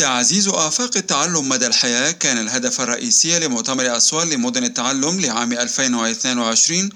[0.00, 6.90] تعزيز آفاق التعلم مدى الحياة كان الهدف الرئيسي لمؤتمر أسوان لمدن التعلم لعام 2022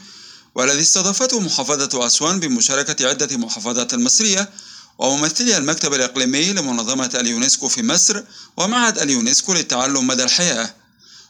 [0.54, 4.48] والذي استضافته محافظة أسوان بمشاركة عدة محافظات المصرية
[4.98, 8.22] وممثلي المكتب الإقليمي لمنظمة اليونسكو في مصر
[8.56, 10.74] ومعهد اليونسكو للتعلم مدى الحياة.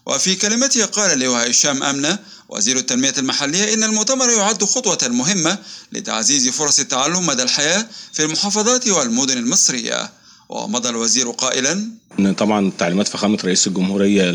[0.07, 2.19] وفي كلمته قال اللواء هشام أمنة
[2.49, 5.59] وزير التنمية المحلية إن المؤتمر يعد خطوة مهمة
[5.93, 10.24] لتعزيز فرص التعلم مدى الحياة في المحافظات والمدن المصرية.
[10.49, 14.31] ومضى الوزير قائلا إن طبعا تعليمات فخامة رئيس الجمهورية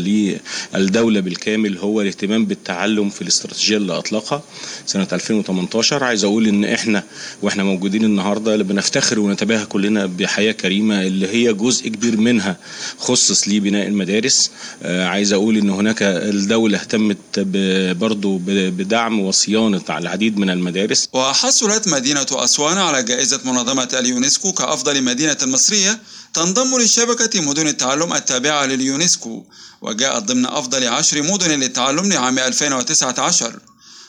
[0.74, 4.42] للدولة بالكامل هو الاهتمام بالتعلم في الاستراتيجية اللي اطلقها
[4.86, 7.02] سنه 2018 عايز أقول إن إحنا
[7.42, 12.56] وإحنا موجودين النهارده بنفتخر ونتباهى كلنا بحياة كريمة اللي هي جزء كبير منها
[12.98, 14.50] خصص لبناء المدارس.
[14.82, 17.16] آه عايز أقول إن هناك الدولة اهتمت
[18.00, 21.08] برضه بدعم وصيانة العديد من المدارس.
[21.12, 25.98] وحصلت مدينة أسوان على جائزة منظمة اليونسكو كأفضل مدينة مصرية
[26.34, 29.44] تنضم لشبكة مدن التعلم التابعة لليونسكو
[29.82, 33.60] وجاءت ضمن أفضل عشر مدن للتعلم لعام 2019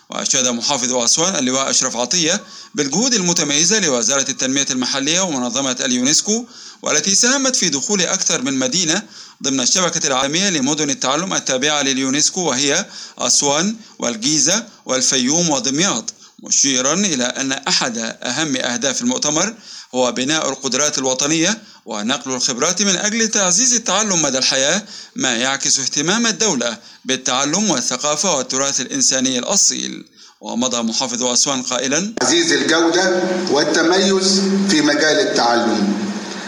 [0.09, 2.44] وأشاد محافظ أسوان اللواء أشرف عطية
[2.75, 6.45] بالجهود المتميزة لوزارة التنمية المحلية ومنظمة اليونسكو
[6.81, 9.03] والتي ساهمت في دخول أكثر من مدينة
[9.44, 12.86] ضمن الشبكة العالمية لمدن التعلم التابعة لليونسكو وهي
[13.17, 16.14] أسوان والجيزة والفيوم ودمياط.
[16.44, 19.53] مشيرا إلى أن أحد أهم أهداف المؤتمر
[19.95, 24.81] هو بناء القدرات الوطنية ونقل الخبرات من أجل تعزيز التعلم مدى الحياة
[25.15, 30.05] ما يعكس اهتمام الدولة بالتعلم والثقافة والتراث الإنساني الأصيل.
[30.41, 35.93] ومضى محافظ أسوان قائلا تعزيز الجودة والتميز في مجال التعلم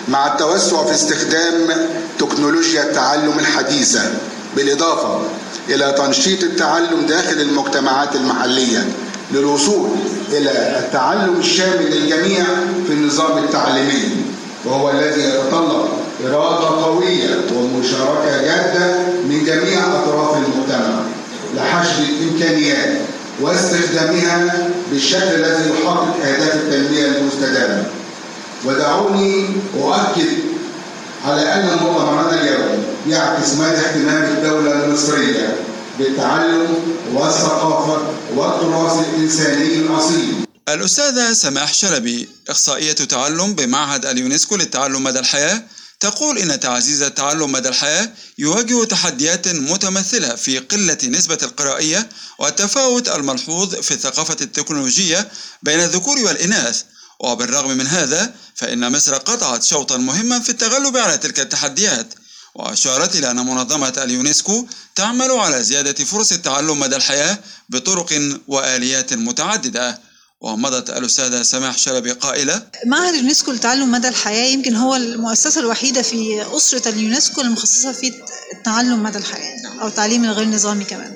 [0.07, 1.87] مع التوسع في استخدام
[2.19, 4.13] تكنولوجيا التعلم الحديثة
[4.55, 5.29] بالإضافة
[5.69, 8.87] إلى تنشيط التعلم داخل المجتمعات المحلية
[9.31, 9.89] للوصول
[10.31, 12.45] إلى التعلم الشامل للجميع
[12.87, 14.32] في النظام التعليمي.
[14.65, 15.85] وهو الذي يتطلب
[16.25, 18.97] إرادة قوية ومشاركة جادة
[19.29, 21.01] من جميع أطراف المجتمع
[21.55, 22.97] لحشد الإمكانيات
[23.41, 27.83] واستخدامها بالشكل الذي يحقق أهداف التنمية المستدامة.
[28.65, 29.45] ودعوني
[29.81, 30.29] أؤكد
[31.27, 35.55] على أن مؤتمرنا اليوم يعكس مدى اهتمام الدولة المصرية
[35.99, 36.67] بالتعلم
[37.13, 37.97] والثقافة
[38.35, 40.33] والتراث الإنساني الأصيل.
[40.69, 45.63] الأستاذة سماح شلبي إخصائية تعلم بمعهد اليونسكو للتعلم مدى الحياة
[45.99, 52.09] تقول إن تعزيز التعلم مدى الحياة يواجه تحديات متمثلة في قلة نسبة القرائية
[52.39, 55.31] والتفاوت الملحوظ في الثقافة التكنولوجية
[55.63, 56.83] بين الذكور والإناث.
[57.19, 62.13] وبالرغم من هذا فإن مصر قطعت شوطا مهما في التغلب على تلك التحديات
[62.55, 70.12] وأشارت إلى أن منظمة اليونسكو تعمل على زيادة فرص التعلم مدى الحياة بطرق وآليات متعددة.
[70.43, 76.45] ومضت الأستاذة سماح شلبي قائلة معهد اليونسكو لتعلم مدى الحياة يمكن هو المؤسسة الوحيدة في
[76.57, 78.13] أسرة اليونسكو المخصصة في
[78.53, 81.13] التعلم مدى الحياة أو التعليم الغير نظامي كمان.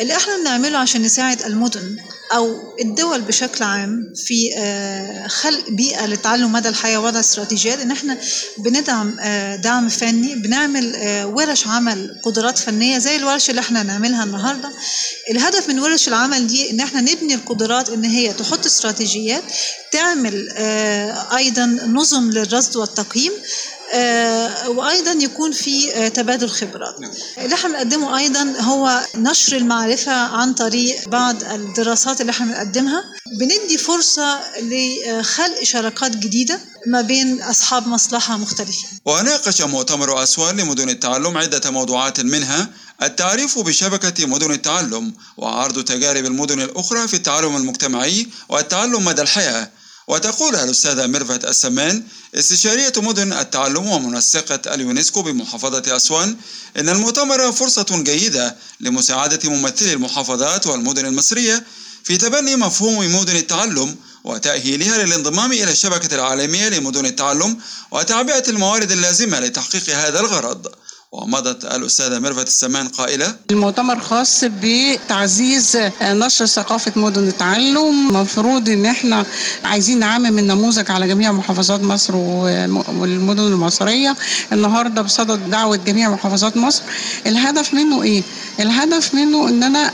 [0.00, 1.96] اللي إحنا بنعمله عشان نساعد المدن
[2.34, 4.50] أو الدول بشكل عام في
[5.28, 8.18] خلق بيئة للتعلم مدى الحياة وضع استراتيجيات ان إحنا
[8.58, 9.16] بندعم
[9.56, 10.92] دعم فني بنعمل
[11.24, 14.70] ورش عمل قدرات فنية زي الورش اللي إحنا نعملها النهارده.
[15.30, 19.42] الهدف من ورش العمل دي إن إحنا نبني القدرات إن هي تحط استراتيجيات
[19.92, 20.48] تعمل
[21.36, 23.77] أيضا نظم للرصد والتقييم آه
[24.66, 26.94] وأيضا يكون في آه تبادل خبرات
[27.38, 33.04] اللي إحنا بنقدمه أيضا هو نشر المعرفة عن طريق بعض الدراسات اللي إحنا بنقدمها.
[33.40, 38.88] بندي فرصة لخلق شراكات جديدة ما بين أصحاب مصلحة مختلفين.
[39.04, 42.68] وناقش مؤتمر أسوان لمدن التعلم عدة موضوعات منها
[43.02, 49.70] التعريف بشبكة مدن التعلم وعرض تجارب المدن الأخرى في التعلم المجتمعي والتعلم مدى الحياة.
[50.08, 52.02] وتقول الأستاذة ميرفت السمان
[52.34, 56.36] استشارية مدن التعلم ومنسقة اليونسكو بمحافظة أسوان
[56.76, 61.64] إن المؤتمر فرصة جيدة لمساعدة ممثلي المحافظات والمدن المصرية
[62.04, 67.58] في تبني مفهوم مدن التعلم وتأهيلها للانضمام إلى الشبكة العالمية لمدن التعلم
[67.90, 70.66] وتعبئة الموارد اللازمة لتحقيق هذا الغرض.
[71.12, 78.08] ومضت الأستاذة ميرفت السمان قائلة المؤتمر خاص بتعزيز نشر ثقافة مدن التعلم.
[78.08, 79.24] المفروض إن إحنا
[79.64, 84.16] عايزين نعمم النموذج على جميع محافظات مصر والمدن المصرية.
[84.52, 86.82] النهاردة بصدد دعوة جميع محافظات مصر.
[87.26, 88.22] الهدف منه إيه؟
[88.60, 89.92] الهدف منه إن أنا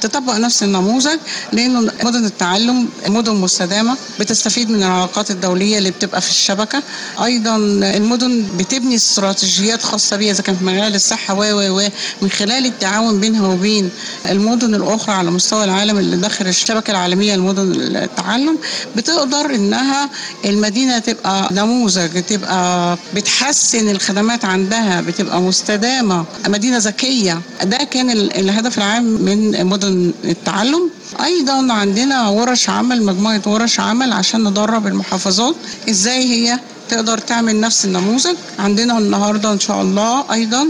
[0.00, 1.18] تطبق نفس النموذج
[1.52, 6.82] لأنه مدن التعلم مدن مستدامة بتستفيد من العلاقات الدولية اللي بتبقى في الشبكة.
[7.24, 7.56] أيضا
[7.96, 11.88] المدن بتبني استراتيجيات خاصة بيها إذا كان في مجال الصحة و و و
[12.22, 13.90] من خلال التعاون بينها وبين
[14.30, 18.58] المدن الأخرى على مستوى العالم اللي داخل الشبكة العالمية لمدن التعلم
[18.96, 20.10] بتقدر إنها
[20.44, 27.40] المدينة تبقى نموذج تبقى بتحسن الخدمات عندها بتبقى مستدامة مدينة ذكية.
[27.64, 30.90] ده كان الهدف العام من مدن التعلم.
[31.24, 35.54] أيضا عندنا ورش عمل مجموعة ورش عمل عشان ندرب المحافظات.
[35.90, 36.58] إزاي هي؟
[36.90, 38.36] تقدر تعمل نفس النموذج.
[38.58, 40.66] عندنا النهارده إن شاء الله أيضا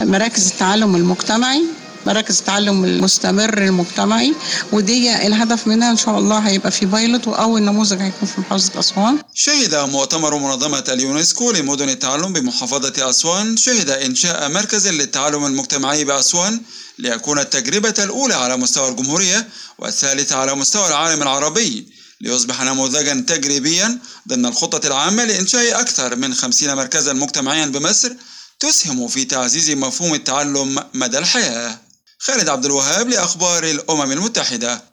[0.00, 1.62] مراكز التعلم المجتمعي
[2.06, 4.34] مراكز التعلم المستمر المجتمعي
[4.72, 9.18] ودي الهدف منها إن شاء الله هيبقى في بايلوت وأول نموذج هيكون في محافظة أسوان.
[9.34, 16.60] شهد مؤتمر منظمة اليونسكو لمدن التعلم بمحافظة أسوان شهد إنشاء مركز للتعلم المجتمعي بأسوان
[16.98, 19.48] ليكون التجربة الأولى على مستوى الجمهورية
[19.78, 21.97] والثالثة على مستوى العالم العربي.
[22.20, 23.98] ليصبح نموذجا تجريبيا
[24.28, 28.12] ضمن الخطة العامة لإنشاء أكثر من خمسين مركزا مجتمعيا بمصر
[28.60, 31.78] تسهم في تعزيز مفهوم التعلم مدى الحياة.
[32.18, 34.82] خالد عبد الوهاب لأخبار الأمم المتحدة.